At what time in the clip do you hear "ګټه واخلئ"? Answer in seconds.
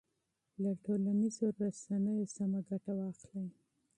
2.69-3.47